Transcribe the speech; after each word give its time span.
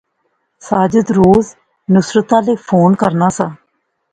ساجد 0.67 1.07
روز 1.19 1.45
نصرتا 1.93 2.37
لے 2.45 2.55
فون 2.67 2.91
کرنا 3.01 3.29
سا 3.37 3.47